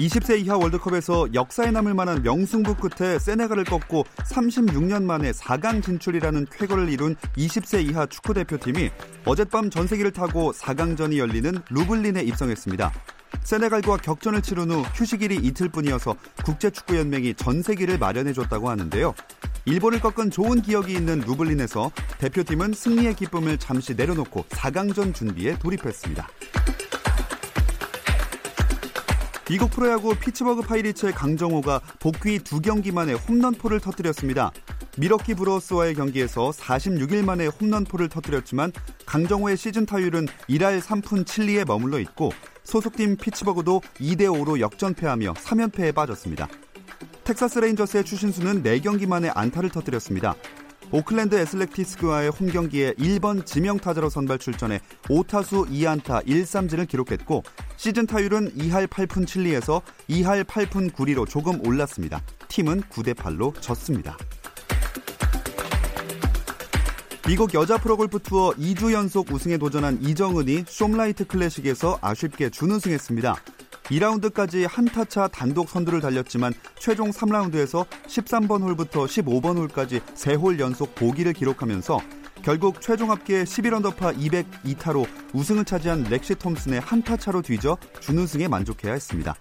[0.00, 6.88] 20세 이하 월드컵에서 역사에 남을 만한 명승부 끝에 세네갈을 꺾고 36년 만에 4강 진출이라는 쾌거를
[6.88, 8.90] 이룬 20세 이하 축구 대표팀이
[9.26, 12.90] 어젯밤 전세기를 타고 4강전이 열리는 루블린에 입성했습니다.
[13.42, 19.14] 세네갈과 격전을 치른 후 휴식일이 이틀뿐이어서 국제축구연맹이 전세기를 마련해줬다고 하는데요.
[19.66, 26.26] 일본을 꺾은 좋은 기억이 있는 루블린에서 대표팀은 승리의 기쁨을 잠시 내려놓고 4강전 준비에 돌입했습니다.
[29.50, 34.52] 미국 프로야구 피츠버그 파이리츠의 강정호가 복귀 두 경기 만에 홈런포를 터뜨렸습니다.
[34.96, 38.70] 밀워키 브루어스와의 경기에서 46일 만에 홈런포를 터뜨렸지만
[39.06, 42.30] 강정호의 시즌 타율은 1할 3푼 7리에 머물러 있고
[42.62, 46.46] 소속팀 피츠버그도 2대 5로 역전패하며 3연패에 빠졌습니다.
[47.24, 50.36] 텍사스 레인저스의 추신수는 4경기 만에 안타를 터뜨렸습니다.
[50.92, 57.44] 오클랜드 애슬레틱스와의 홈 경기에 1번 지명타자로 선발 출전해 5타수 2안타 1삼진을 기록했고
[57.76, 62.20] 시즌 타율은 2할 8푼 7리에서 2할 8푼 9리로 조금 올랐습니다.
[62.48, 64.16] 팀은 9대 8로 졌습니다.
[67.28, 73.36] 미국 여자 프로골프 투어 2주 연속 우승에 도전한 이정은이 숍라이트 클래식에서 아쉽게 준우승했습니다.
[73.90, 81.98] 2라운드까지 한타차 단독 선두를 달렸지만 최종 3라운드에서 13번 홀부터 15번 홀까지 3홀 연속 보기를 기록하면서
[82.42, 89.34] 결국 최종 합계 11언더파 202타로 우승을 차지한 렉시 톰슨에 한타차로 뒤져 준우승에 만족해야 했습니다.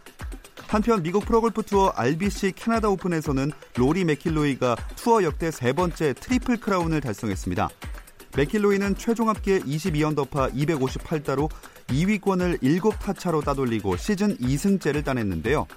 [0.67, 7.01] 한편 미국 프로골프 투어 RBC 캐나다 오픈에서는 로리 맥킬로이가 투어 역대 세 번째 트리플 크라운을
[7.01, 7.69] 달성했습니다.
[8.35, 11.49] 맥킬로이는 최종 합계 22언더파 258타로
[11.89, 15.67] 2위권을 7타 차로 따돌리고 시즌 2승째를 따냈는데요.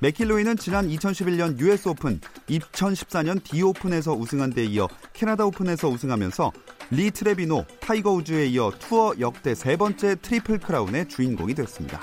[0.00, 6.52] 맥킬로이는 지난 2011년 US 오픈, 2014년 디 오픈에서 우승한 데 이어 캐나다 오픈에서 우승하면서
[6.90, 12.00] 리 트레비노, 타이거 우즈에 이어 투어 역대 세 번째 트리플 크라운의 주인공이 됐습니다.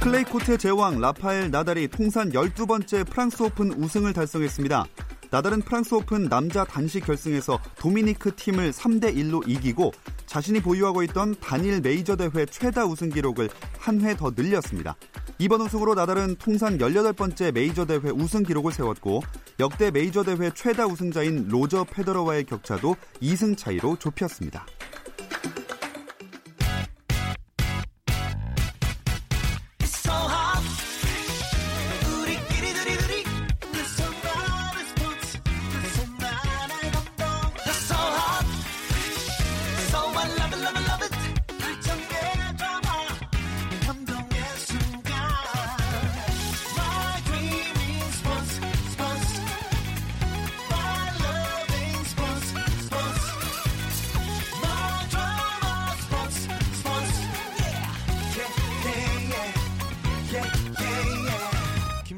[0.00, 4.86] 클레이 코트의 제왕 라파엘 나달이 통산 12번째 프랑스 오픈 우승을 달성했습니다.
[5.36, 9.92] 나달은 프랑스 오픈 남자 단식 결승에서 도미니크 팀을 3대 1로 이기고
[10.24, 14.96] 자신이 보유하고 있던 단일 메이저 대회 최다 우승 기록을 한 회 더 늘렸습니다.
[15.38, 19.20] 이번 우승으로 나달은 통산 18번째 메이저 대회 우승 기록을 세웠고
[19.60, 24.64] 역대 메이저 대회 최다 우승자인 로저 페더러와의 격차도 2승 차이로 좁혔습니다.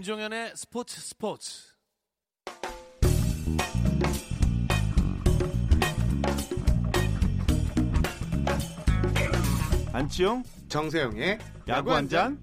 [0.09, 1.65] 김종현의 스포츠 스포츠.
[9.93, 11.39] 안치용 정세영의
[11.69, 12.41] 야구 한 잔.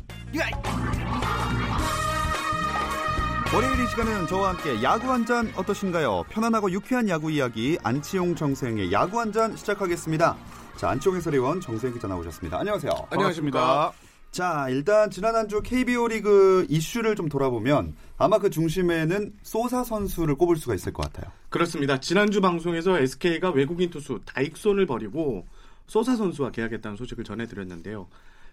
[3.52, 6.26] 월요일 이 시간은 저와 함께 야구 한 잔 어떠신가요?
[6.30, 10.38] 편안하고 유쾌한 야구 이야기 안치용 정세영의 야구 한 잔 시작하겠습니다.
[10.78, 12.60] 자 안치용 해설위원 정세영 기자 나오셨습니다.
[12.60, 12.92] 안녕하세요.
[13.10, 13.92] 안녕하십니까.
[14.36, 20.36] 자, 일단 지난 한 주 KBO 리그 이슈를 좀 돌아보면 아마 그 중심에는 소사 선수를
[20.36, 21.32] 꼽을 수가 있을 것 같아요.
[21.50, 22.02] 그렇습니다.
[22.02, 25.46] 지난주 방송에서 SK가 외국인 투수 다익손을 버리고
[25.88, 28.08] 소사 선수와 계약했다는 소식을 전해드렸는데요.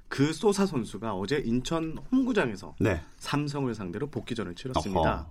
[0.08, 3.00] 그 소사 선수가 어제 인천 홈구장에서 네.
[3.16, 5.26] 삼성을 상대로 복귀전을 치렀습니다.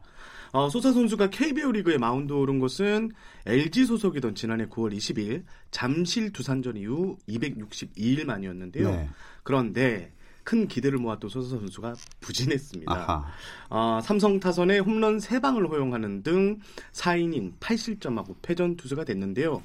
[0.51, 3.11] 어, 소사 선수가 KBO 리그에 마운드 오른 것은
[3.45, 8.91] LG 소속이던 지난해 9월 20일 잠실 두산전 이후 262일 만이었는데요.
[8.91, 9.09] 네.
[9.43, 10.11] 그런데
[10.43, 12.91] 큰 기대를 모았던 소사 선수가 부진했습니다.
[13.69, 16.59] 어, 삼성 타선에 홈런 3방을 허용하는 등
[16.93, 19.61] 4이닝 8실점하고 패전 투수가 됐는데요.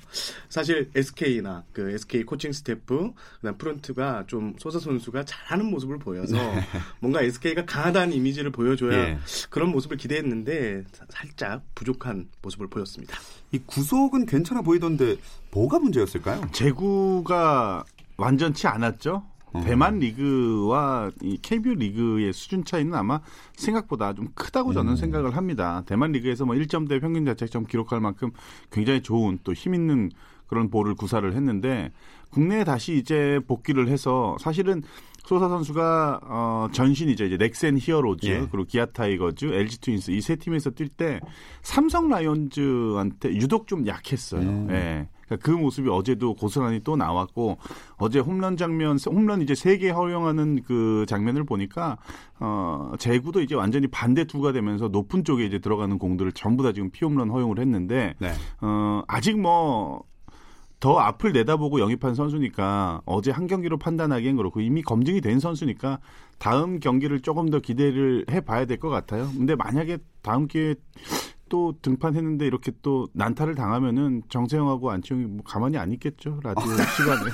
[0.49, 6.61] 사실 SK나 그 SK 코칭 스태프 그다음 프런트가 좀 소사 선수가 잘하는 모습을 보여서 네.
[7.00, 9.19] 뭔가 SK가 강하다는 이미지를 보여줘야 네.
[9.50, 13.19] 그런 모습을 기대했는데 살짝 부족한 모습을 보였습니다.
[13.52, 15.17] 이 구속은 괜찮아 보이던데
[15.50, 16.49] 뭐가 문제였을까요?
[16.52, 17.84] 제구가
[18.17, 19.25] 완전치 않았죠.
[19.56, 19.60] 어.
[19.64, 23.20] 대만 리그와 이 KBO 리그의 수준 차이는 아마
[23.56, 24.96] 생각보다 좀 크다고 저는 음.
[24.96, 25.82] 생각을 합니다.
[25.86, 28.30] 대만 리그에서 뭐 1점대 평균 자책점 기록할 만큼
[28.70, 30.10] 굉장히 좋은 또 힘 있는
[30.46, 31.90] 그런 볼을 구사를 했는데
[32.30, 34.82] 국내에 다시 이제 복귀를 해서 사실은
[35.24, 37.24] 소사 선수가 어 전신이죠.
[37.24, 38.46] 이제 넥센 히어로즈 예.
[38.50, 41.18] 그리고 기아 타이거즈, LG 트윈스 이 세 팀에서 뛸 때
[41.62, 44.40] 삼성 라이온즈한테 유독 좀 약했어요.
[44.42, 44.68] 음.
[44.70, 45.08] 예.
[45.26, 47.58] 그러니까 그 모습이 어제도 고스란히 또 나왔고
[47.96, 51.99] 어제 홈런 장면 홈런 이제 세 개 허용하는 그 장면을 보니까
[52.40, 56.90] 어 제구도 이제 완전히 반대 투가 되면서 높은 쪽에 이제 들어가는 공들을 전부 다 지금
[56.90, 58.32] 피홈런 허용을 했는데 네.
[58.62, 65.40] 어 아직 뭐더 앞을 내다보고 영입한 선수니까 어제 한 경기로 판단하기엔 그렇고 이미 검증이 된
[65.40, 65.99] 선수니까
[66.38, 69.28] 다음 경기를 조금 더 기대를 해봐야 될 것 같아요.
[69.37, 70.75] 근데 만약에 다음 기회에
[71.48, 77.31] 또 등판했는데 이렇게 또 난타를 당하면은 정세영하고 안치홍이 뭐 가만히 안 있겠죠 라디오 시간에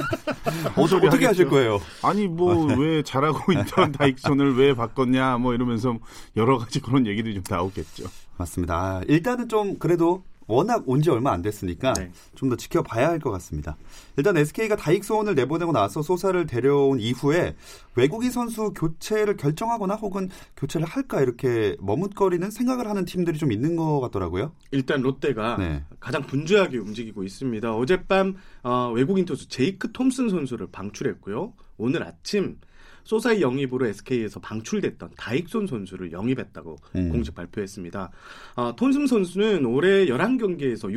[0.76, 1.28] 어떻게 하겠죠?
[1.28, 1.80] 하실 거예요?
[2.02, 5.96] 아니 뭐왜 아, 잘하고 있던 다익손을 왜 바꿨냐 뭐 이러면서
[6.36, 8.04] 여러 가지 그런 얘기들이 좀 나오겠죠.
[8.36, 8.74] 맞습니다.
[8.74, 12.10] 아, 일단은 좀 그래도 워낙 온 지 얼마 안 됐으니까 네.
[12.34, 13.76] 좀더 지켜봐야 할 것 같습니다.
[14.16, 17.54] 일단 SK가 다익 소원을 내보내고 나서 소사를 데려온 이후에
[17.94, 24.00] 외국인 선수 교체를 결정하거나 혹은 교체를 할까 이렇게 머뭇거리는 생각을 하는 팀들이 좀 있는 것
[24.00, 24.52] 같더라고요.
[24.70, 25.84] 일단 롯데가 네.
[26.00, 27.74] 가장 분주하게 움직이고 있습니다.
[27.74, 31.52] 어젯밤 어, 외국인 투수 제이크 톰슨 선수를 방출했고요.
[31.78, 32.58] 오늘 아침
[33.04, 37.08] 소사의 영입으로 SK에서 방출됐던 다익손 선수를 영입했다고 음.
[37.10, 38.10] 공식 발표했습니다.
[38.56, 40.92] 어, 톤슨 선수는 올해 11경기에서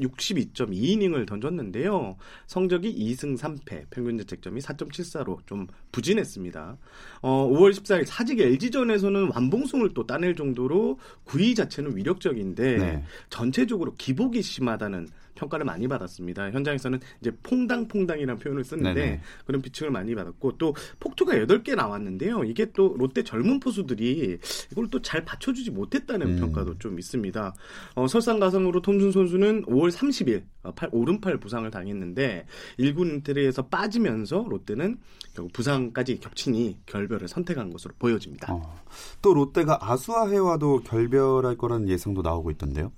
[0.00, 2.16] 62.2이닝을 던졌는데요.
[2.46, 6.76] 성적이 2승 3패, 평균 자책점이 4.74로 좀 부진했습니다.
[7.22, 13.04] 어, 5월 14일 사직 LG전에서는 완봉승을 또 따낼 정도로 구위 자체는 위력적인데 네.
[13.28, 15.08] 전체적으로 기복이 심하다는
[15.40, 16.50] 평가를 많이 받았습니다.
[16.50, 19.20] 현장에서는 이제 퐁당퐁당이라는 표현을 쓰는데 네네.
[19.46, 22.44] 그런 피칭을 많이 받았고 또 폭투가 8개 나왔는데요.
[22.44, 24.38] 이게 또 롯데 젊은 포수들이
[24.70, 26.40] 이걸 또 잘 받쳐주지 못했다는 음.
[26.40, 27.54] 평가도 좀 있습니다.
[27.94, 32.46] 어, 설상가상으로 톰슨 선수는 5월 30일 어, 팔, 오른팔 부상을 당했는데
[32.78, 34.98] 1군 인테리에서 빠지면서 롯데는
[35.34, 38.52] 결국 부상까지 겹치니 결별을 선택한 것으로 보여집니다.
[38.52, 38.80] 어,
[39.22, 42.92] 또 롯데가 아수아해와도 결별할 거라는 예상도 나오고 있던데요.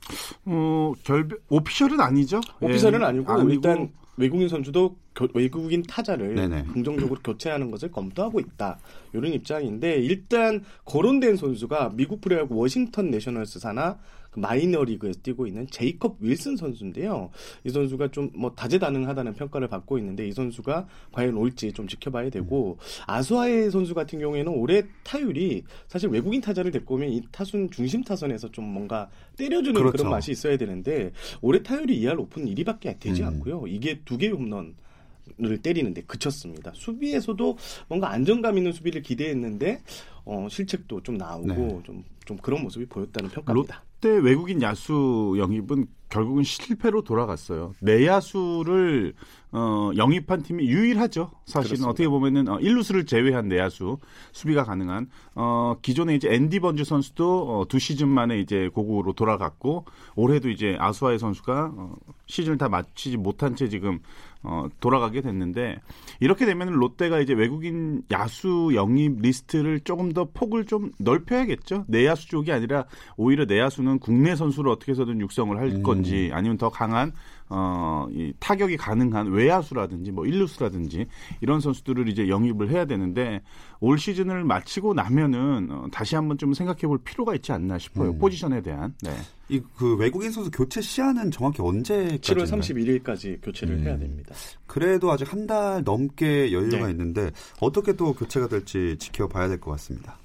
[0.46, 2.40] 어, 결별 오피셜은 아니 죠.
[2.62, 6.64] 오피셜은 예, 아니고, 아니고 일단 외국인 선수도 교, 외국인 타자를 네네.
[6.72, 8.78] 긍정적으로 교체하는 것을 검토하고 있다.
[9.12, 13.98] 이런 입장인데 일단 거론된 선수가 미국 프로야구 워싱턴 내셔널스 사나
[14.32, 17.30] 그 마이너리그에서 뛰고 있는 제이컵 윌슨 선수인데요.
[17.64, 22.78] 이 선수가 좀 뭐 다재다능하다는 평가를 받고 있는데 이 선수가 과연 올지 좀 지켜봐야 되고
[23.06, 28.50] 아수아의 선수 같은 경우에는 올해 타율이 사실 외국인 타자를 데리고 오면 이 타순 중심 타선에서
[28.50, 29.92] 좀 뭔가 때려주는 그렇죠.
[29.92, 33.28] 그런 맛이 있어야 되는데 올해 타율이 2할 오픈 1위밖에 되지 음.
[33.28, 33.64] 않고요.
[33.68, 34.74] 이게 두 개의 홈런
[35.42, 36.72] 을 때리는데 그쳤습니다.
[36.74, 37.56] 수비에서도
[37.88, 39.80] 뭔가 안정감 있는 수비를 기대했는데
[40.24, 41.80] 어, 실책도 좀 나오고 네.
[41.84, 43.84] 좀, 좀 그런 모습이 보였다는 평가입니다.
[44.00, 47.72] 롯데 외국인 야수 영입은 결국은 실패로 돌아갔어요.
[47.80, 49.14] 내야수를
[49.52, 51.30] 어, 영입한 팀이 유일하죠.
[51.46, 51.88] 사실은 그렇습니다.
[51.88, 53.98] 어떻게 보면은 어, 일루수를 제외한 내야수
[54.32, 59.86] 수비가 가능한 어, 기존에 이제 앤디 번즈 선수도 어, 두 시즌 만에 이제 고국으로 돌아갔고
[60.14, 61.96] 올해도 이제 아수아의 선수가 어,
[62.26, 64.00] 시즌을 다 마치지 못한 채 지금
[64.44, 65.76] 어, 돌아가게 됐는데
[66.20, 71.84] 이렇게 되면 롯데가 이제 외국인 야수 영입 리스트를 조금 더 폭을 좀 넓혀야겠죠.
[71.86, 75.82] 내야수 쪽이 아니라 오히려 내야수는 국내 선수를 어떻게 해서든 육성을 할 음.
[75.82, 77.12] 건지 아니면 더 강한
[77.54, 81.06] 어, 이 타격이 가능한 외야수라든지 뭐 일루수라든지
[81.42, 83.42] 이런 선수들을 이제 영입을 해야 되는데
[83.80, 88.10] 올 시즌을 마치고 나면은 어, 다시 한번 좀 생각해 볼 필요가 있지 않나 싶어요.
[88.10, 88.18] 음.
[88.18, 88.94] 포지션에 대한.
[89.02, 89.10] 네.
[89.48, 92.18] 이 그 외국인 선수 교체 시한은 정확히 언제까지?
[92.20, 93.84] 7월 31일까지 교체를 음.
[93.84, 94.34] 해야 됩니다.
[94.66, 96.90] 그래도 아직 한 달 넘게 여유가 네.
[96.92, 97.30] 있는데
[97.60, 100.16] 어떻게 또 교체가 될지 지켜봐야 될 것 같습니다.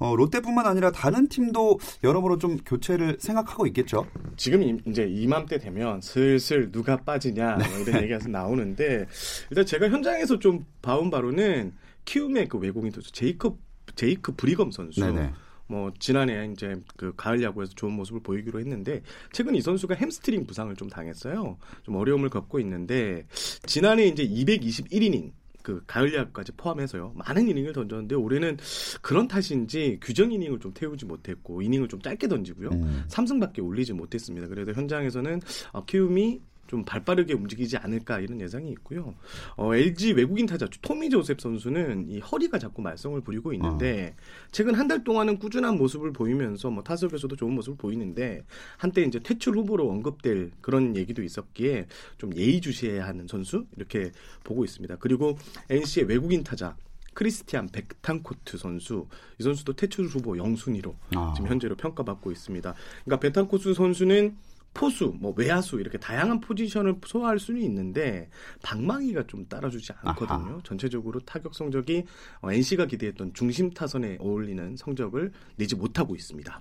[0.00, 4.06] 어, 롯데뿐만 아니라 다른 팀도 여러모로 좀 교체를 생각하고 있겠죠.
[4.36, 7.82] 지금 이제 이맘때 되면 슬슬 누가 빠지냐 뭐 네.
[7.82, 9.06] 이런 얘기가 나오는데
[9.50, 11.74] 일단 제가 현장에서 좀 봐온 바로는
[12.06, 13.58] 키움의 그 외국인 투수 제이컵
[13.94, 15.00] 제이크 브리검 선수.
[15.00, 15.32] 네네.
[15.66, 19.02] 뭐 지난해 이제 그 가을 야구에서 좋은 모습을 보이기로 했는데
[19.32, 21.58] 최근 이 선수가 햄스트링 부상을 좀 당했어요.
[21.84, 23.26] 좀 어려움을 겪고 있는데
[23.66, 25.30] 지난해 이제 221이닝
[25.62, 28.58] 그 가을 야구까지 포함해서요 많은 이닝을 던졌는데 올해는
[29.02, 33.04] 그런 탓인지 규정 이닝을 좀 태우지 못했고 이닝을 좀 짧게 던지고요 음.
[33.08, 34.46] 삼승밖에 올리지 못했습니다.
[34.48, 35.40] 그래서 현장에서는
[35.72, 36.40] 어, 키움이
[36.70, 39.16] 좀 발빠르게 움직이지 않을까 이런 예상이 있고요.
[39.56, 44.14] 어, LG 외국인 타자 토미 조셉 선수는 이 허리가 자꾸 말썽을 부리고 있는데
[44.52, 48.44] 최근 한 달 동안은 꾸준한 모습을 보이면서 뭐 타석에서도 좋은 모습을 보이는데
[48.76, 51.86] 한때 이제 퇴출 후보로 언급될 그런 얘기도 있었기에
[52.18, 54.10] 좀 예의주시해야 하는 선수 이렇게
[54.42, 54.96] 보고 있습니다.
[54.96, 55.36] 그리고
[55.68, 56.76] NC의 외국인 타자
[57.14, 59.06] 크리스티안 베탄코트 선수
[59.38, 61.32] 이 선수도 퇴출 후보 영순위로 아.
[61.36, 62.74] 지금 현재로 평가받고 있습니다.
[63.04, 64.36] 그러니까 베탄코트 선수는
[64.72, 68.28] 포수, 뭐 외야수 이렇게 다양한 포지션을 소화할 수는 있는데
[68.62, 70.52] 방망이가 좀 따라주지 않거든요.
[70.52, 70.60] 아하.
[70.64, 72.04] 전체적으로 타격 성적이
[72.40, 76.60] 어, NC가 기대했던 중심 타선에 어울리는 성적을 내지 못하고 있습니다.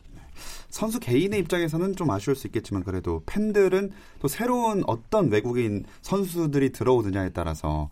[0.70, 7.30] 선수 개인의 입장에서는 좀 아쉬울 수 있겠지만 그래도 팬들은 또 새로운 어떤 외국인 선수들이 들어오느냐에
[7.30, 7.90] 따라서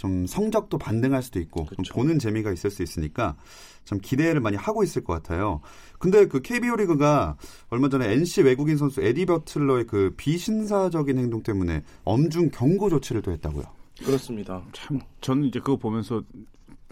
[0.00, 1.92] 좀 성적도 반등할 수도 있고 좀 그렇죠.
[1.92, 3.36] 보는 재미가 있을 수 있으니까
[3.84, 5.60] 참 기대를 많이 하고 있을 것 같아요.
[5.98, 7.36] 근데 그 KBO 리그가
[7.68, 13.30] 얼마 전에 NC 외국인 선수 에디 버틀러의 그 비신사적인 행동 때문에 엄중 경고 조치를 또
[13.32, 13.64] 했다고요.
[14.02, 14.62] 그렇습니다.
[14.72, 16.22] 참 저는 이제 그거 보면서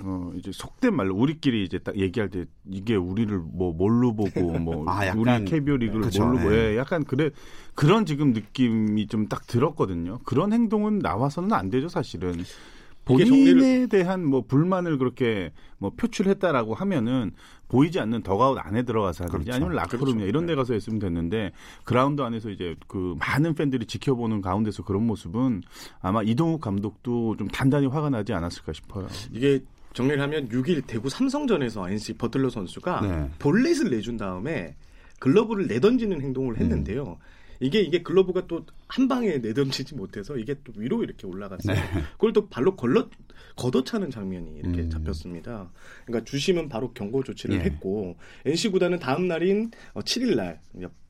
[0.03, 4.85] 어 이제 속된 말로 우리끼리 이제 딱 얘기할 때 이게 우리를 뭐 뭘로 보고 뭐
[4.93, 6.73] 아, 약간, 우리 KBO 리그를 그쵸, 뭘로 보고 네.
[6.75, 7.31] 예, 약간 그래
[7.75, 10.19] 그런 지금 느낌이 좀 딱 들었거든요.
[10.25, 12.45] 그런 행동은 나와서는 안 되죠, 사실은.
[13.09, 17.33] 본인에 정리를- 대한 뭐 불만을 그렇게 뭐 표출했다라고 하면은
[17.69, 19.57] 보이지 않는 덕아웃 안에 들어가서 하든지 그렇죠.
[19.57, 20.29] 아니면 락커룸이나 그렇죠.
[20.29, 21.53] 이런 데 가서 했으면 됐는데
[21.85, 25.63] 그라운드 안에서 이제 그 많은 팬들이 지켜보는 가운데서 그런 모습은
[26.01, 29.07] 아마 이동욱 감독도 좀 단단히 화가 나지 않았을까 싶어요.
[29.33, 29.61] 이게
[29.93, 33.31] 정리를 하면 6일 대구 삼성전에서 NC 버틀러 선수가 네.
[33.39, 34.75] 볼넷을 내준 다음에
[35.19, 37.19] 글러브를 내던지는 행동을 했는데요.
[37.61, 41.77] 이게 이게 글러브가 또 한 방에 내던지지 못해서 이게 또 위로 이렇게 올라갔어요.
[41.77, 41.83] 네.
[42.13, 43.09] 그걸 또 발로 걸러
[43.57, 44.91] 걷어차는 장면이 이렇게 음.
[44.91, 45.71] 잡혔습니다.
[46.07, 47.61] 그러니까 주심은 바로 경고 조치를 예.
[47.61, 50.61] 했고 NC 구단은 다음 날인 7일 날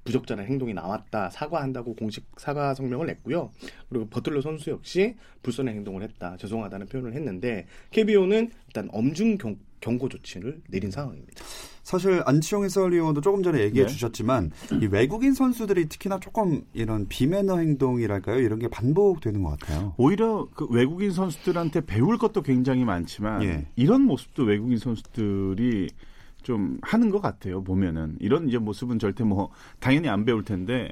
[0.08, 3.50] 부적절한 행동이 나왔다 사과한다고 공식 사과 성명을 냈고요.
[3.90, 10.08] 그리고 버틀러 선수 역시 불선의 행동을 했다 죄송하다는 표현을 했는데 KBO는 일단 엄중 경, 경고
[10.08, 11.44] 조치를 내린 상황입니다.
[11.82, 13.92] 사실 안치홍 해설위원도 조금 전에 얘기해 네.
[13.92, 14.50] 주셨지만
[14.80, 19.94] 이 외국인 선수들이 특히나 조금 이런 비매너 행동이랄까요 이런 게 반복되는 것 같아요.
[19.98, 23.66] 오히려 그 외국인 선수들한테 배울 것도 굉장히 많지만 예.
[23.76, 25.88] 이런 모습도 외국인 선수들이
[26.48, 27.62] 좀 하는 것 같아요.
[27.62, 29.50] 보면은 이런 이제 모습은 절대 뭐
[29.80, 30.90] 당연히 안 배울 텐데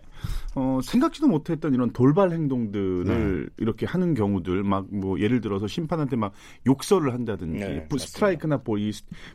[0.55, 6.33] 어, 생각지도 못했던 이런 돌발 행동들을 이렇게 하는 경우들 막 뭐 예를 들어서 심판한테 막
[6.67, 7.89] 욕설을 한다든지 네.
[7.91, 8.93] 스트라이크나 볼이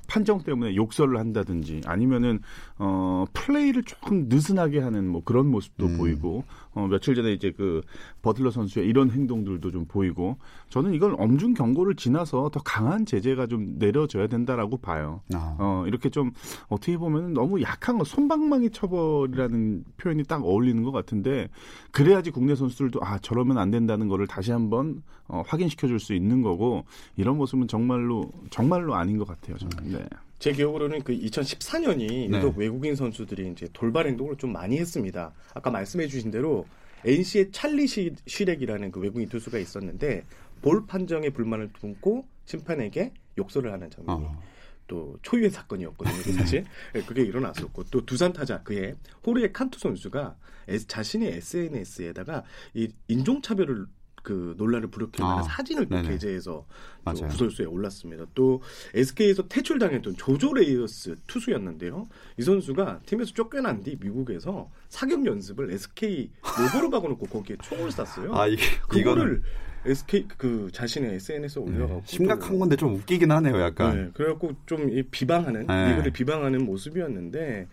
[0.07, 2.39] 판정 때문에 욕설을 한다든지 아니면은
[2.77, 5.97] 어, 플레이를 조금 느슨하게 하는 뭐 그런 모습도 음.
[5.97, 7.81] 보이고 어, 며칠 전에 이제 그
[8.21, 10.37] 버틀러 선수의 이런 행동들도 좀 보이고
[10.69, 15.21] 저는 이걸 엄중 경고를 지나서 더 강한 제재가 좀 내려져야 된다라고 봐요.
[15.33, 15.55] 아.
[15.59, 16.31] 어, 이렇게 좀
[16.69, 21.49] 어떻게 보면 너무 약한 거, 손방망이 처벌이라는 표현이 딱 어울리는 것 같은데
[21.91, 26.41] 그래야지 국내 선수들도 아, 저러면 안 된다는 거를 다시 한번 어, 확인시켜 줄 수 있는
[26.41, 26.83] 거고
[27.15, 29.55] 이런 모습은 정말로, 정말로 아닌 것 같아요.
[29.57, 29.91] 저는.
[29.91, 30.05] 네.
[30.41, 32.37] 제 기억으로는 그 2014년이 네.
[32.37, 35.31] 유독 외국인 선수들이 이제 돌발 행동을 좀 많이 했습니다.
[35.53, 36.65] 아까 말씀해주신 대로
[37.05, 40.25] NC의 찰리 시, 시렉이라는 그 외국인 투수가 있었는데
[40.63, 44.43] 볼 판정에 불만을 품고 심판에게 욕설을 하는 장면이 어.
[44.87, 46.23] 또 초유의 사건이었거든요.
[46.23, 50.35] 그 사실 네, 그게 일어났었고 또 두산 타자 그의 호르헤 칸투 선수가
[50.87, 52.43] 자신의 SNS에다가
[52.73, 53.85] 이 인종차별을
[54.21, 56.09] 그 논란을 불러일으킬 만한 아, 사진을 또 네네.
[56.09, 56.65] 게재해서 또
[57.03, 57.27] 맞아요.
[57.29, 58.25] 구설수에 올랐습니다.
[58.35, 58.61] 또
[58.93, 62.07] SK에서 퇴출당했던 조조 레이예스 투수였는데요.
[62.37, 66.29] 이 선수가 팀에서 쫓겨난 뒤 미국에서 사격 연습을 SK
[66.73, 68.35] 로고로 박아놓고 거기에 총을 쐈어요.
[68.35, 69.41] 아 이게 그거를
[69.83, 73.95] SK 그 자신의 SNS에 올려갖고 네, 심각한 건데 좀 웃기긴 하네요, 약간.
[73.95, 75.89] 네, 그래갖고 좀 이 비방하는 네.
[75.91, 77.67] 리그를 비방하는 모습이었는데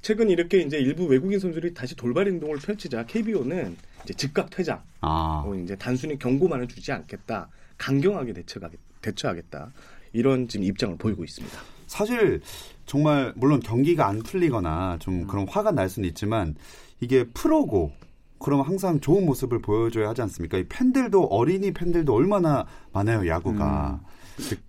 [0.00, 5.42] 최근 이렇게 이제 일부 외국인 선수들이 다시 돌발 행동을 펼치자 KBO는 이제 즉각 퇴장, 아,
[5.46, 9.72] 어, 이제 단순히 경고만을 주지 않겠다, 강경하게 대처하겠, 대처하겠다
[10.12, 11.58] 이런 지금 입장을 보이고 있습니다.
[11.86, 12.40] 사실
[12.86, 14.98] 정말 물론 경기가 안 풀리거나 음.
[14.98, 16.54] 좀 그런 화가 날 수는 있지만
[17.00, 17.92] 이게 프로고
[18.38, 20.56] 그러면 항상 좋은 모습을 보여줘야 하지 않습니까?
[20.58, 24.00] 이 팬들도 어린이 팬들도 얼마나 많아요 야구가.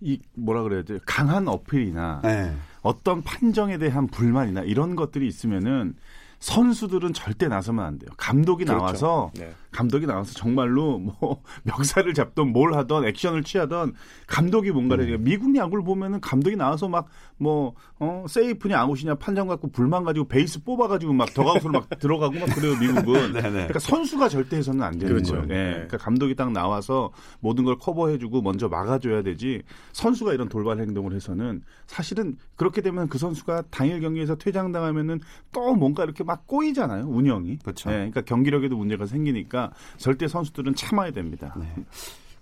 [0.00, 2.52] 이 뭐라 그래야 돼 강한 어필이나 네.
[2.82, 5.94] 어떤 판정에 대한 불만이나 이런 것들이 있으면은
[6.42, 8.10] 선수들은 절대 나서면 안 돼요.
[8.16, 8.78] 감독이 그렇죠.
[8.78, 9.54] 나와서 네.
[9.72, 13.94] 감독이 나와서 정말로 뭐 멱살을 잡던 뭘 하던 액션을 취하던
[14.26, 15.16] 감독이 뭔가를 해요.
[15.18, 20.88] 미국 야구를 보면은 감독이 나와서 막뭐 어, 세이프냐 아웃이냐 판정 갖고 불만 가지고 베이스 뽑아
[20.88, 23.32] 가지고 막 더가웃으로 막 들어가고 막 그래요 미국은.
[23.32, 23.50] 네네.
[23.50, 25.34] 그러니까 선수가 절대 해서는 안 되는 그렇죠.
[25.34, 25.46] 거예요.
[25.50, 25.54] 예.
[25.54, 25.72] 네.
[25.72, 27.10] 그러니까 감독이 딱 나와서
[27.40, 29.62] 모든 걸 커버해주고 먼저 막아줘야 되지
[29.92, 35.20] 선수가 이런 돌발 행동을 해서는 사실은 그렇게 되면 그 선수가 당일 경기에서 퇴장당하면은
[35.52, 37.58] 또 뭔가 이렇게 막 꼬이잖아요 운영이.
[37.58, 37.90] 그렇죠.
[37.90, 39.61] 예, 그러니까 경기력에도 문제가 생기니까
[39.96, 41.54] 절대 선수들은 참아야 됩니다.
[41.58, 41.66] 네.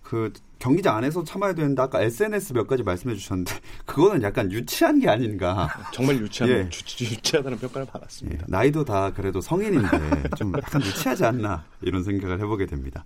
[0.03, 3.55] 그 경기장 안에서 참아야 되는데 아까 SNS 몇 가지 말씀해 주셨는데
[3.87, 5.69] 그거는 약간 유치한 게 아닌가.
[5.93, 6.69] 정말 유치한 예.
[6.69, 8.47] 주, 유치하다는 평가를 예, 받았습니다.
[8.49, 13.05] 나이도 다 그래도 성인인데 좀 약간 유치하지 않나 이런 생각을 해보게 됩니다.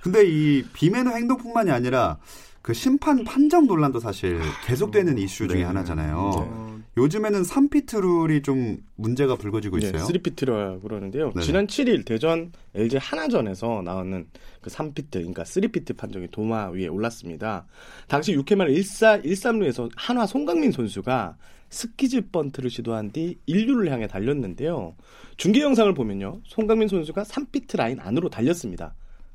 [0.00, 2.18] 근데 이 비매너 행동뿐만이 아니라
[2.64, 5.64] 그 심판 판정 논란도 사실 계속되는 이슈 중에 네.
[5.64, 6.16] 하나잖아요.
[6.16, 10.06] 어, 요즘에는 3피트 룰이 좀 문제가 불거지고 네, 있어요.
[10.06, 11.30] 3피트라고 그러는데요.
[11.36, 11.42] 네.
[11.42, 14.26] 지난 7일 대전 LG 한화전에서 나오는
[14.62, 17.66] 그 3피트, 그러니까 3피트 판정이 도마 위에 올랐습니다.
[18.08, 21.36] 당시 6회 말 1사 1삼루에서 한화 송광민 선수가
[21.68, 24.94] 스퀴즈 번트를 시도한 뒤 1루를 향해 달렸는데요.
[25.36, 26.40] 중계 영상을 보면요.
[26.46, 28.94] 송강민 선수가 3피트 라인 안으로 달렸습니다.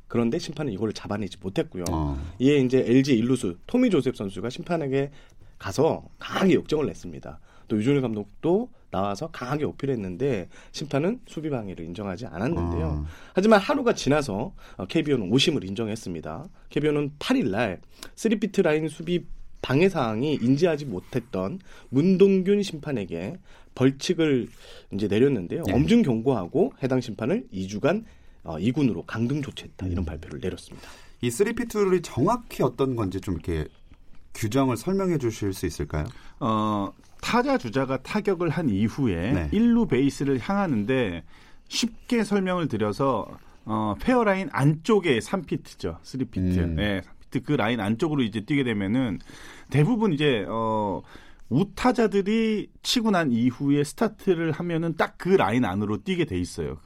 [0.10, 1.86] 그런데 심판은 이걸 잡아내지 못했고요.
[1.92, 2.20] 어.
[2.40, 5.12] 이에 이제 LG 일루수 토미 조셉 선수가 심판에게
[5.58, 7.40] 가서 강하게 역정을 냈습니다.
[7.68, 12.86] 또 유준일 감독도 나와서 강하게 어필 했는데 심판은 수비 방해를 인정하지 않았는데요.
[12.86, 13.06] 어.
[13.34, 16.50] 하지만 하루가 지나서 어, KBO는 오심을 인정했습니다.
[16.70, 17.80] KBO는 8일 날
[18.16, 19.26] 3피트 라인 수비
[19.62, 23.38] 방해 사항이 인지하지 못했던 문동균 심판에게
[23.76, 24.48] 벌칙을
[24.94, 25.64] 이제 내렸는데요.
[25.68, 25.72] 예.
[25.72, 28.06] 엄중 경고하고 해당 심판을 2주간
[28.50, 30.90] 어, 2군으로 강등 조치했다 이런 발표를 내렸습니다.
[31.22, 33.68] 이 3피트 룰이 정확히 어떤 건지 좀 이렇게
[34.34, 36.06] 규정을 설명해 주실 수 있을까요?
[36.40, 36.92] 어,
[37.22, 39.50] 타자 주자가 타격을 한 이후에 네.
[39.52, 41.24] 일 1루 베이스를 향하는데
[41.68, 43.28] 쉽게 설명을 드려서
[43.66, 46.02] 어, 페어라인 안쪽에 3피트죠.
[46.02, 46.58] 3피트.
[46.58, 46.76] 음.
[46.76, 49.20] 네, 3피트 그 라인 안쪽으로 이제 뛰게 되면은
[49.70, 51.04] 대부분 이제 어
[51.50, 56.78] 우타자들이 치고 난 이후에 스타트를 하면은 딱 그 라인 안으로 뛰게 돼 있어요.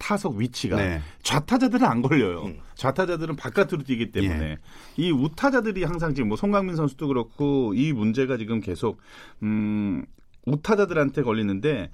[0.00, 1.00] 타석 위치가 네.
[1.22, 2.46] 좌타자들은 안 걸려요.
[2.46, 2.58] 음.
[2.74, 4.58] 좌타자들은 바깥으로 뛰기 때문에 예.
[4.96, 8.98] 이 우타자들이 항상 지금 뭐 송광민 선수도 그렇고 이 문제가 지금 계속
[9.42, 10.04] 음
[10.46, 11.90] 우타자들한테 걸리는데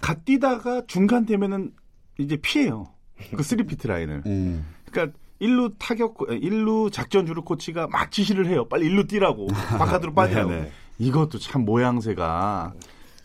[0.00, 1.72] 갓 뛰다가 중간 되면은
[2.18, 2.86] 이제 피해요.
[3.32, 4.22] 그 3피트 라인을.
[4.24, 4.64] 음.
[4.90, 8.68] 그러니까 일루 타격 일루 작전 주루 코치가 막 지시를 해요.
[8.68, 10.50] 빨리 일루 뛰라고 바깥으로 빠지라고.
[10.50, 10.72] 네, 네.
[10.98, 12.74] 이것도 참 모양새가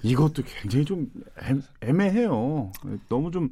[0.03, 1.09] 이것도 굉장히 좀
[1.43, 2.71] 애- 애매해요.
[3.09, 3.49] 너무 좀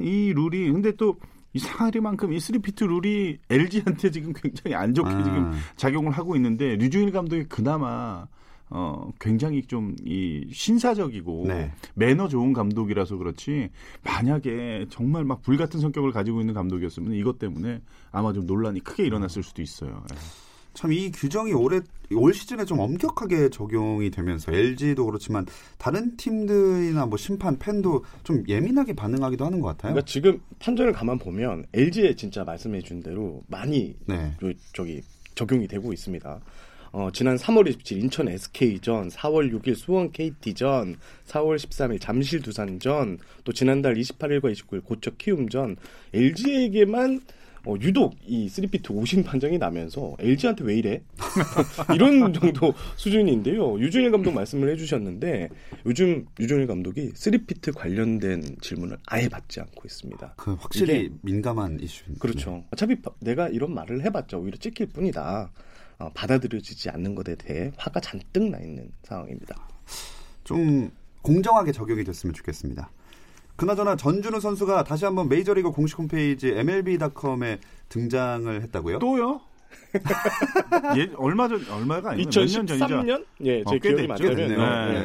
[0.00, 1.16] 이 룰이 근데 또
[1.54, 5.22] 이상하리만큼 이 3피트 룰이 LG한테 지금 굉장히 안 좋게 아.
[5.24, 8.26] 지금 작용을 하고 있는데 류중일 감독이 그나마
[8.68, 11.72] 어 굉장히 좀 이 신사적이고 네.
[11.94, 13.70] 매너 좋은 감독이라서 그렇지
[14.04, 19.04] 만약에 정말 막 불 같은 성격을 가지고 있는 감독이었으면 이것 때문에 아마 좀 논란이 크게
[19.06, 20.04] 일어났을 수도 있어요.
[20.12, 20.16] 예.
[20.76, 21.80] 참 이 규정이 올해
[22.14, 25.44] 올 시즌에 좀 엄격하게 적용이 되면서 LG도 그렇지만
[25.78, 29.94] 다른 팀들이나 뭐 심판 팬도 좀 예민하게 반응하기도 하는 것 같아요.
[29.94, 34.36] 그러니까 지금 판정을 가만 보면 LG에 진짜 말씀해 준 대로 많이 네.
[34.40, 35.02] 저, 저기
[35.34, 36.40] 적용이 되고 있습니다.
[36.92, 43.52] 어, 지난 3월 27일 인천 SK전, 4월 6일 수원 KT전, 4월 13일 잠실 두산전, 또
[43.52, 45.76] 지난달 28일과 29일 고척 키움전,
[46.14, 47.20] LG에게만
[47.66, 51.02] 어, 유독 이 3피트 오신 판정이 나면서 LG한테 왜 이래?
[51.94, 53.80] 이런 정도 수준인데요.
[53.80, 55.48] 유준일 감독 말씀을 해주셨는데
[55.84, 60.34] 요즘 유준일 감독이 3피트 관련된 질문을 아예 받지 않고 있습니다.
[60.36, 62.20] 그 확실히 민감한 이슈입니다.
[62.22, 62.64] 그렇죠.
[62.72, 65.50] 어차피 바- 내가 이런 말을 해봤자 오히려 찍힐 뿐이다.
[65.98, 69.56] 어, 받아들여지지 않는 것에 대해 화가 잔뜩 나 있는 상황입니다.
[70.44, 70.90] 좀
[71.22, 72.90] 공정하게 적용이 됐으면 좋겠습니다.
[73.56, 78.98] 그나저나 전준우 선수가 다시 한번 메이저리그 공식 홈페이지 MLB.com에 등장을 했다고요?
[78.98, 79.40] 또요?
[80.96, 82.86] 예, 얼마 전 얼마가 아니고 몇년 전이죠.
[82.86, 83.24] 2013년?
[83.44, 84.06] 예, 제 어, 꽤 기억이.
[84.06, 84.38] 맞다면.
[84.40, 84.56] 예, 네.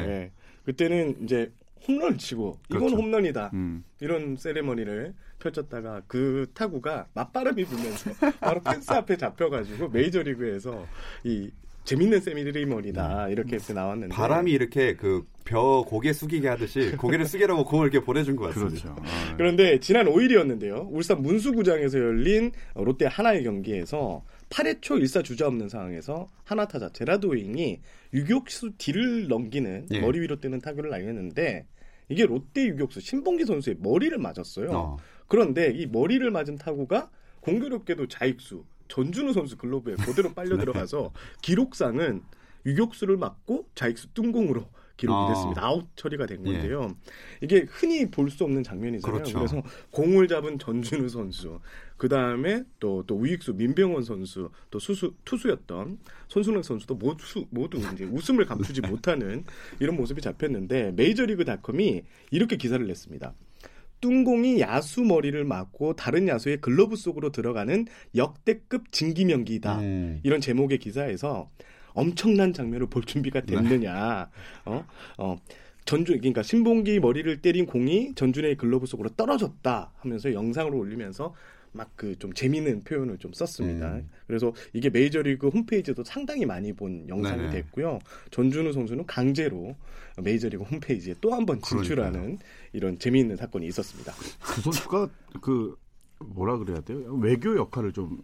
[0.08, 0.30] 예.
[0.64, 1.50] 그때는 이제
[1.88, 2.96] 홈런 치고 이건 그렇죠.
[2.96, 3.50] 홈런이다.
[3.54, 3.84] 음.
[4.00, 8.10] 이런 세레머니를 펼쳤다가 그 타구가 맞바람이 불면서
[8.40, 10.86] 바로 펜스 앞에 잡혀가지고 메이저리그에서
[11.24, 11.50] 이
[11.84, 17.88] 재밌는 세미리머니다 이렇게 해서 나왔는데 바람이 이렇게 그 벼 고개 숙이게 하듯이 고개를 숙이라고 공을
[17.88, 18.94] 이렇게 보내준 것 같습니다.
[18.94, 19.02] 그렇죠.
[19.04, 20.86] 아, 그런데 지난 5일이었는데요.
[20.90, 26.88] 울산 문수구장에서 열린 롯데 하나의 경기에서 8회 초 1사 주자 없는 상황에서 하나 타 자
[26.90, 27.80] 제라도잉이
[28.14, 29.98] 유격수 뒤를 넘기는 예.
[30.00, 31.66] 머리 위로 뜨는 타구를 날렸는데
[32.08, 34.70] 이게 롯데 유격수 신봉기 선수의 머리를 맞았어요.
[34.70, 34.96] 어.
[35.26, 42.22] 그런데 이 머리를 맞은 타구가 공교롭게도 좌익수 전준우 선수 글로브에 그대로 빨려 들어가서 기록상은
[42.66, 45.28] 유격수를 맞고 좌익수 뜬공으로 기록이 아.
[45.34, 45.64] 됐습니다.
[45.64, 46.94] 아웃 처리가 된 건데요.
[47.40, 49.12] 이게 흔히 볼 수 없는 장면이잖아요.
[49.18, 49.38] 그렇죠.
[49.38, 51.58] 그래서 공을 잡은 전준우 선수,
[51.96, 58.04] 그 다음에 또, 또 우익수 민병헌 선수, 또 수수, 투수였던 손순환 선수도 모두, 모두 이제
[58.04, 59.44] 웃음을 감추지 못하는
[59.80, 63.32] 이런 모습이 잡혔는데 메이저리그닷컴이 이렇게 기사를 냈습니다.
[64.02, 69.78] 뚱공이 야수 머리를 맞고 다른 야수의 글러브 속으로 들어가는 역대급 진기명기다.
[69.78, 70.20] 음.
[70.22, 71.48] 이런 제목의 기사에서
[71.94, 74.28] 엄청난 장면을 볼 준비가 됐느냐.
[74.66, 74.84] 어?
[75.16, 75.38] 어.
[75.84, 81.34] 전준 그러니까 신봉기 머리를 때린 공이 전준의 글러브 속으로 떨어졌다 하면서 영상으로 올리면서
[81.72, 83.94] 막 그 좀 재미있는 표현을 좀 썼습니다.
[83.94, 84.08] 음.
[84.26, 87.50] 그래서 이게 메이저리그 홈페이지도 상당히 많이 본 영상이 네네.
[87.50, 87.98] 됐고요.
[88.30, 89.74] 전준우 선수는 강제로
[90.22, 92.38] 메이저리그 홈페이지에 또 한 번 진출하는
[92.72, 94.12] 이런 재미있는 사건이 있었습니다.
[94.42, 95.08] 그 선수가
[95.40, 95.74] 그
[96.24, 96.98] 뭐라 그래야 돼요?
[97.20, 98.22] 외교 역할을 좀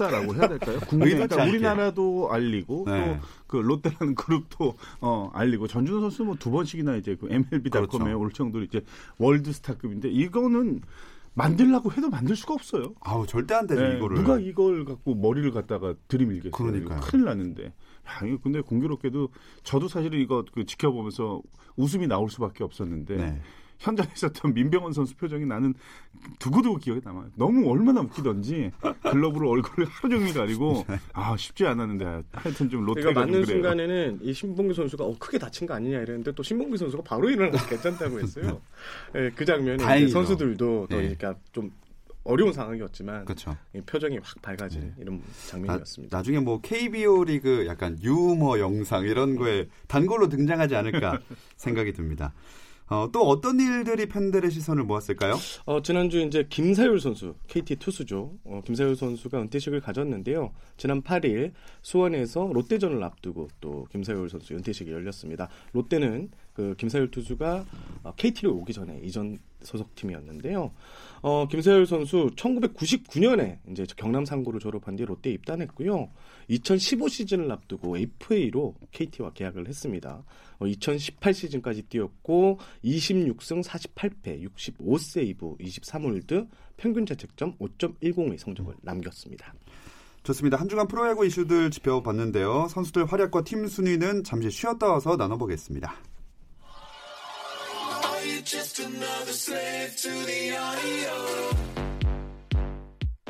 [0.00, 0.80] 했다라고 해야 될까요?
[0.88, 1.44] 국내 의도치 그러니까.
[1.44, 3.20] 우리나라도 알리고 네.
[3.46, 8.18] 또그 롯데라는 그룹도 어 알리고 전준우 선수 뭐 두 번씩이나 이제 그 MLB.com에 그렇죠.
[8.18, 8.82] 올 정도로 이제
[9.18, 10.80] 월드스타급인데 이거는
[11.36, 12.94] 만들라고 해도 만들 수가 없어요.
[13.00, 14.16] 아우 절대 안 되죠 네, 이거를.
[14.16, 16.50] 누가 이걸 갖고 머리를 갖다가 들이밀겠어요.
[16.50, 16.98] 그러니까요.
[16.98, 17.64] 이거 큰일 나는데.
[17.64, 19.28] 야, 이거 근데 공교롭게도
[19.62, 21.42] 저도 사실은 이거 그 지켜보면서
[21.76, 23.40] 웃음이 나올 수밖에 없었는데 네.
[23.78, 25.74] 현장에 있었던 민병헌 선수 표정이 나는
[26.38, 27.30] 두고두고 기억에 남아요.
[27.36, 33.14] 너무 얼마나 웃기던지 글러브로 얼굴을 하루 종일 가리고 아 쉽지 않았는데 하여튼 좀 롯데가 좀
[33.14, 33.46] 맞는 그래요.
[33.46, 37.66] 순간에는 이 신봉기 선수가 어, 크게 다친 거 아니냐 이랬는데 또 신봉기 선수가 바로 일어나서
[37.68, 38.60] 괜찮다고 했어요.
[39.14, 39.44] 예, 그.
[40.04, 41.14] 이제 선수들도 또 예.
[41.14, 41.70] 그러니까 좀
[42.26, 43.56] 어려운 상황이었지만 그렇죠.
[43.72, 46.16] 이 표정이 확 밝아지는 이런 장면이었습니다.
[46.16, 51.20] 나, 중에뭐 KBO 리그 약간 유머 영상 이런 거에 단골로 등장하지 않을까
[51.56, 52.34] 생각이 듭니다.
[52.88, 55.34] 어, 또 어떤 일들이 팬들의 시선을 모았을까요?
[55.64, 58.32] 어, 지난주 이제 김사율 선수, KT 투수죠.
[58.44, 60.52] 어, 김사율 선수가 은퇴식을 가졌는데요.
[60.76, 65.48] 지난 8일 수원에서 롯데전을 앞두고 또 김사율 선수 은퇴식이 열렸습니다.
[65.72, 67.66] 롯데는 그 김사율 투수가
[68.02, 70.72] 어, KT로 오기 전에 이전 소속팀이었는데요.
[71.20, 76.08] 어, 김사율 선수 1999년에 이제 경남 상고를 졸업한 뒤 롯데에 입단했고요.
[76.48, 80.24] 2015 시즌을 앞두고 FA로 KT와 계약을 했습니다.
[80.58, 89.52] 어, 2018 시즌까지 뛰었고 26승 48패, 65세이브, 23홀드, 평균 자책점 5.10의 성적을 남겼습니다.
[90.22, 90.56] 좋습니다.
[90.56, 92.68] 한 주간 프로야구 이슈들 짚어봤는데요.
[92.70, 96.15] 선수들 활약과 팀 순위는 잠시 쉬었다 와서 나눠보겠습니다.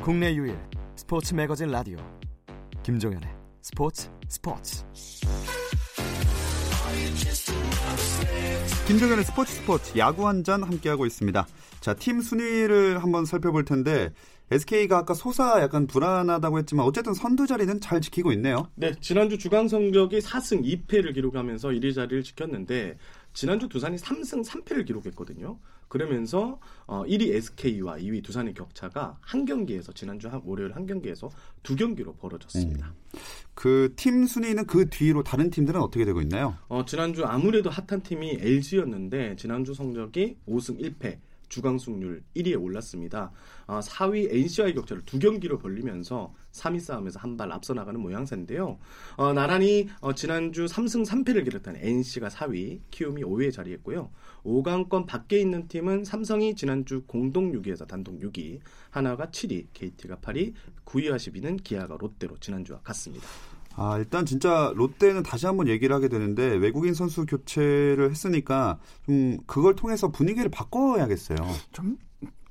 [0.03, 0.55] 국내 유일
[0.95, 1.97] 스포츠 매거진 라디오
[2.83, 3.27] 김종현의
[3.59, 4.83] 스포츠 스포츠
[8.87, 11.47] 김종현의 스포츠 스포츠 야구 한 잔 함께하고 있습니다.
[11.81, 14.11] 자, 팀 순위를 한번 살펴볼 텐데
[14.49, 18.69] SK가 아까 소사 약간 불안하다고 했지만 어쨌든 선두 자리는 잘 지키고 있네요.
[18.75, 22.97] 네, 지난주 주간 성적이 4승 2패를 기록하면서 1위 자리를 지켰는데
[23.37, 25.59] 지난주 두산이 3승 3패를 기록했거든요.
[25.89, 31.29] 그러면서 어, 1위 SK와 2위 두산의 격차가 한 경기에서 지난주 한, 월요일 한 경기에서
[31.61, 32.95] 두 경기로 벌어졌습니다.
[33.53, 36.57] 그팀 순위는 그 뒤로 다른 팀들은 어떻게 되고 있나요?
[36.67, 41.19] 어, 지난주 아무래도 핫한 팀이 LG였는데 지난주 성적이 5승 1패
[41.49, 43.31] 주강 승률 1위에 올랐습니다.
[43.67, 48.79] 어, 4위 NC와의 격차를 두 경기로 벌리면서 3위 싸움에서 한 발 앞서 나가는 모양새인데요.
[49.15, 54.09] 어, 나란히 어, 지난주 3승 3패를 기록한 NC가 4위, 키움이 5위에 자리했고요.
[54.43, 60.53] 5강권 밖에 있는 팀은 삼성이 지난주 공동 6위에서 단독 6위, 하나가 7위, KT가 8위,
[60.85, 63.27] 9위와 10위는 기아가 롯데로 지난주와 같습니다.
[63.79, 69.75] 아, 일단 진짜 롯데는 다시 한번 얘기를 하게 되는데 외국인 선수 교체를 했으니까 좀 그걸
[69.75, 71.37] 통해서 분위기를 바꿔야겠어요.
[71.71, 71.95] 좀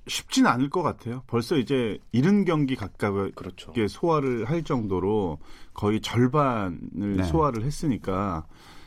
[0.07, 1.25] 쉽진 않을 것 같아요.
[1.27, 3.73] 벌써 이제 70경기 가까이 그렇죠.
[3.73, 5.39] 게 소화를 할 정도로
[5.75, 7.23] 거의 절반을 네.
[7.25, 8.47] 소화를 했으니까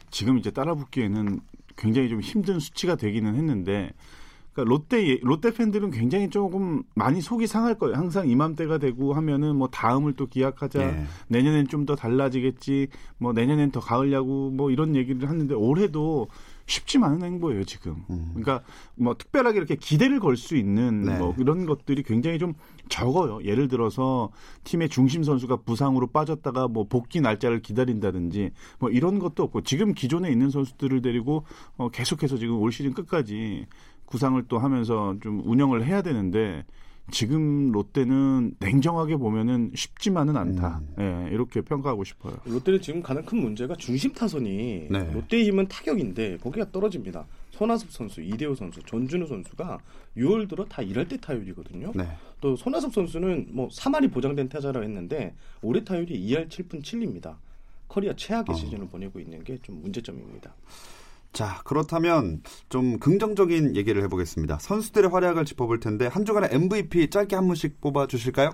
[0.09, 1.41] 지금 이제 따라붙기에는
[1.75, 3.91] 굉장히 좀 힘든 수치가 되기는 했는데
[4.59, 7.95] 그러니까 롯데 롯데 팬들은 굉장히 조금 많이 속이 상할 거예요.
[7.95, 10.81] 항상 이맘때가 되고 하면은 뭐 다음을 또 기약하자.
[10.81, 11.03] 예.
[11.27, 12.87] 내년엔 좀 더 달라지겠지.
[13.17, 16.27] 뭐 내년엔 더 가을 야구 뭐 이런 얘기를 하는데 올해도
[16.67, 18.03] 쉽지만은 행보예요 지금.
[18.07, 18.61] 그러니까
[18.95, 21.17] 뭐 특별하게 이렇게 기대를 걸 수 있는 네.
[21.17, 22.53] 뭐 이런 것들이 굉장히 좀
[22.89, 23.39] 적어요.
[23.43, 24.29] 예를 들어서
[24.65, 30.29] 팀의 중심 선수가 부상으로 빠졌다가 뭐 복귀 날짜를 기다린다든지 뭐 이런 것도 없고 지금 기존에
[30.31, 31.43] 있는 선수들을 데리고
[31.77, 33.65] 어 계속해서 지금 올 시즌 끝까지
[34.09, 36.65] 구상을 또 하면서 좀 운영을 해야 되는데
[37.11, 40.81] 지금 롯데는 냉정하게 보면은 쉽지만은 않다.
[40.99, 42.37] 예, 이렇게 평가하고 싶어요.
[42.45, 45.11] 롯데는 지금 가장 큰 문제가 중심 타선이 네.
[45.13, 47.25] 롯데의 힘은 타격인데 거기가 떨어집니다.
[47.51, 49.79] 손아섭 선수, 이대호 선수, 전준우 선수가
[50.17, 51.91] 6월 들어 다 일할 때 타율이거든요.
[51.95, 52.07] 네.
[52.41, 57.35] 또 손아섭 선수는 뭐 3할이 보장된 타자라고 했는데 올해 타율이 2할 7푼 7리입니다.
[57.87, 58.57] 커리어 최악의 어.
[58.57, 60.53] 시즌을 보내고 있는 게 좀 문제점입니다.
[61.31, 64.59] 자, 그렇다면 좀 긍정적인 얘기를 해보겠습니다.
[64.59, 68.51] 선수들의 활약을 짚어볼 텐데 한 주간의 MVP 짧게 한 분씩 뽑아 주실까요?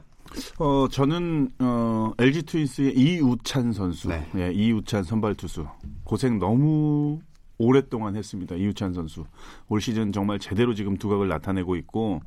[0.60, 4.28] 어, 저는 어, LG 트윈스의 이우찬 선수, 네.
[4.36, 5.66] 예, 이우찬 선발 투수
[6.04, 7.20] 고생 너무
[7.58, 8.56] 오랫동안 했습니다.
[8.56, 9.24] 이우찬 선수
[9.70, 12.22] 올 시즌 정말 제대로 지금 두각을 나타내고 있고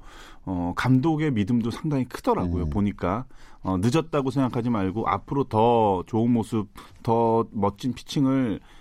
[0.45, 2.65] 어, 감독의 믿음도 상당히 크더라고요.
[2.65, 2.71] 음.
[2.71, 3.27] 보니까
[3.63, 6.69] 어, 늦었다고 생각하지 말고 앞으로 더 좋은 모습,
[7.03, 8.78] 더 멋진 피칭을 어,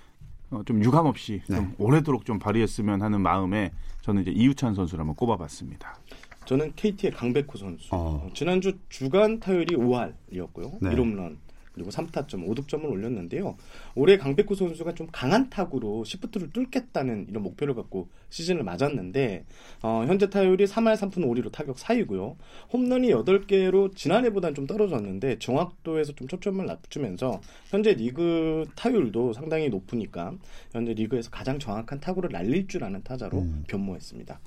[0.66, 1.56] 좀 유감 없이 네.
[1.58, 6.00] 좀 오래도록 좀 발휘했으면 하는 마음에 저는 이제 이우찬 선수를 한번 꼽아봤습니다.
[6.46, 7.90] 저는 KT의 강백호 선수.
[7.92, 8.30] 어.
[8.34, 10.78] 지난주 주간 타율이 5할이었고요.
[10.82, 10.92] 네.
[10.92, 11.36] 1홈런
[11.78, 13.56] 그리고 3타점, 5득점을 올렸는데요.
[13.94, 19.46] 올해 강백호 선수가 좀 강한 타구로 시프트를 뚫겠다는 이런 목표를 갖고 시즌을 맞았는데
[19.84, 22.36] 어, 현재 타율이 3할 3푼 5리로 타격 4위고요.
[22.74, 30.34] 홈런이 8개로 지난해보다는 좀 떨어졌는데 정확도에서 좀 초점을 낮추면서 현재 리그 타율도 상당히 높으니까
[30.72, 33.64] 현재 리그에서 가장 정확한 타구를 날릴 줄 아는 타자로 음.
[33.68, 34.40] 변모했습니다.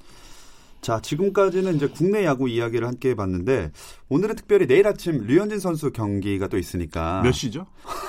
[0.80, 3.70] 자, 지금까지는 이제 국내 야구 이야기를 함께 해봤는데
[4.08, 7.66] 오늘은 특별히 내일 아침 류현진 선수 경기가 또 있으니까 몇 시죠?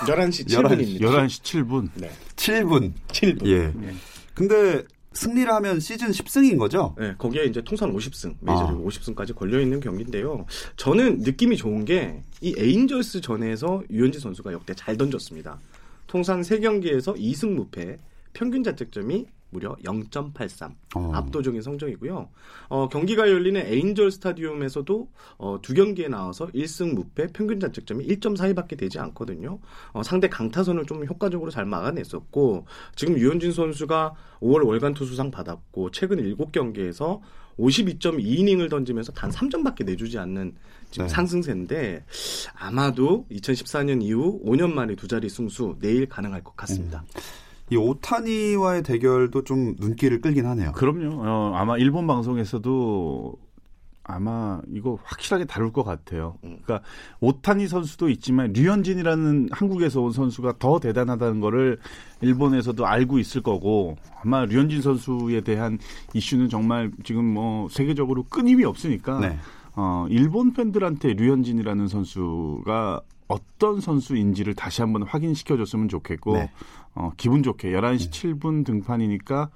[0.07, 1.01] 11시 11시, 7분입니다.
[1.01, 1.89] 11시 7분.
[1.95, 2.11] 네.
[2.35, 2.93] 7분.
[3.07, 3.45] 7분.
[3.47, 3.73] 예.
[3.75, 3.93] 네.
[4.33, 6.95] 근데 승리를 하면 시즌 10승인 거죠?
[6.97, 8.87] 네, 거기에 이제 통산 50승, 메이저리그 아.
[8.87, 10.45] 50승까지 걸려 있는 경기인데요.
[10.77, 15.59] 저는 느낌이 좋은 게 이 에인절스 전에서 유현진 선수가 역대 잘 던졌습니다.
[16.07, 17.99] 통산 3경기에서 2승 무패,
[18.33, 20.73] 평균 자책점이 무려 0.83.
[20.95, 21.11] 어.
[21.13, 22.29] 압도적인 성적이고요.
[22.69, 28.99] 어, 경기가 열리는 에인절 스타디움에서도 어, 두 경기에 나와서 1승 무패, 평균 자책점이 1.42밖에 되지
[28.99, 29.59] 않거든요.
[29.91, 36.17] 어, 상대 강타선을 좀 효과적으로 잘 막아냈었고 지금 유현진 선수가 5월 월간 투수상 받았고 최근
[36.17, 37.19] 7경기에서
[37.59, 40.55] 52.2이닝을 던지면서 단 3점밖에 내주지 않는
[40.89, 41.13] 지금 네.
[41.13, 42.05] 상승세인데
[42.55, 47.03] 아마도 2014년 이후 5년 만에 두 자리 승수 내일 가능할 것 같습니다.
[47.71, 50.73] 이 오타니와의 대결도 좀 눈길을 끌긴 하네요.
[50.73, 51.21] 그럼요.
[51.23, 53.33] 어, 아마 일본 방송에서도
[54.03, 56.35] 아마 이거 확실하게 다룰 것 같아요.
[56.43, 56.57] 음.
[56.63, 56.85] 그러니까
[57.21, 61.79] 오타니 선수도 있지만 류현진이라는 한국에서 온 선수가 더 대단하다는 거를
[62.19, 65.79] 일본에서도 알고 있을 거고 아마 류현진 선수에 대한
[66.13, 69.37] 이슈는 정말 지금 뭐 세계적으로 끊임이 없으니까 네.
[69.77, 76.51] 어, 일본 팬들한테 류현진이라는 선수가 어떤 선수인지를 다시 한번 확인시켜줬으면 좋겠고 네.
[76.93, 77.71] 어, 기분 좋게.
[77.71, 79.49] 11시 7분 등판이니까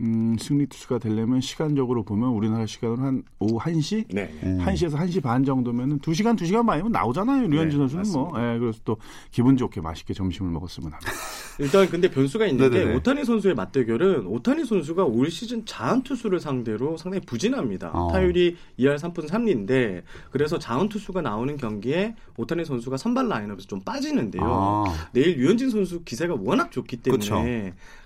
[0.00, 4.06] 음, 승리 투수가 되려면 시간적으로 보면 우리나라 시간으로 한 오후 1시?
[4.10, 4.32] 네.
[4.44, 4.58] 음.
[4.64, 7.48] 1시에서 1시 반 정도면은 2시간, 2시간 반이면 나오잖아요.
[7.48, 8.32] 류현진 네, 선수는 뭐.
[8.36, 8.96] 예, 그래서 또
[9.32, 11.12] 기분 좋게 맛있게 점심을 먹었으면 합니다.
[11.58, 12.92] 일단 근데 변수가 있는 네네네.
[12.92, 17.90] 게 오타니 선수의 맞대결은 오타니 선수가 올 시즌 좌완 투수를 상대로 상당히 부진합니다.
[17.92, 18.12] 어.
[18.12, 24.44] 타율이 2할 3푼 3리인데 그래서 좌완 투수가 나오는 경기에 오타니 선수가 선발 라인업에서 좀 빠지는데요.
[24.44, 24.84] 아.
[25.12, 27.42] 내일 류현진 선수 기세가 워낙 좋기 때문에 그쵸.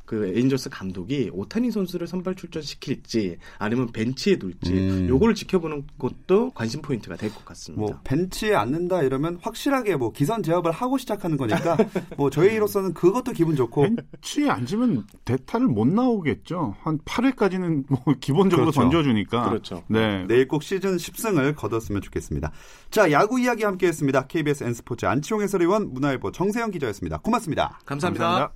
[0.04, 5.08] 그 에인절스 감독이 오타니 선수 를 선발 출전시킬지 아니면 벤치에 둘지 음.
[5.08, 7.80] 요거를 지켜보는 것도 관심 포인트가 될 것 같습니다.
[7.80, 11.76] 뭐 벤치에 앉는다 이러면 확실하게 뭐 기선 제압을 하고 시작하는 거니까
[12.16, 13.86] 뭐 저희로서는 그것도 기분 좋고
[14.20, 16.76] 벤치에 앉으면 대타를 못 나오겠죠.
[16.80, 18.80] 한 8회까지는 뭐 기본적으로 그렇죠.
[18.82, 19.48] 던져주니까.
[19.48, 19.82] 그렇죠.
[19.88, 20.24] 네.
[20.28, 22.52] 내일 꼭 시즌 10승을 거뒀으면 좋겠습니다.
[22.90, 24.26] 자, 야구 이야기 함께했습니다.
[24.26, 27.18] KBS N스포츠 안치홍 해설위원, 문화일보 정세영 기자였습니다.
[27.18, 27.80] 고맙습니다.
[27.84, 28.52] 감사합니다.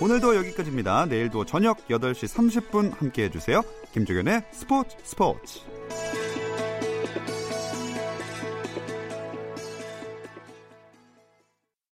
[0.00, 1.06] 오늘도 여기까지입니다.
[1.06, 2.28] 내일도 저녁 8시
[2.70, 3.62] 30분 함께 해 주세요.
[3.92, 5.60] 김종현의 스포츠 스포츠.